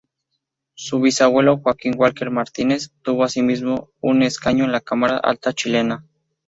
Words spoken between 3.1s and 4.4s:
asimismo un